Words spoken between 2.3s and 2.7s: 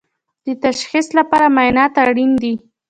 دي